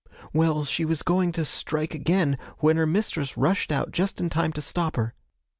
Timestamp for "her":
2.75-2.87, 4.95-5.13